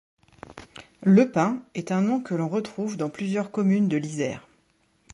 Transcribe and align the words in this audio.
Le 1.03 1.29
Pin 1.29 1.61
est 1.75 1.91
un 1.91 2.01
nom 2.01 2.21
que 2.21 2.33
l'on 2.33 2.49
retrouve 2.49 2.97
dans 2.97 3.11
plusieurs 3.11 3.51
communes 3.51 3.87
de 3.87 3.97
l'Isère. 3.97 4.47